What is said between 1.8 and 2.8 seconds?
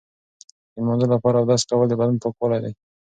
د بدن پاکوالی دی.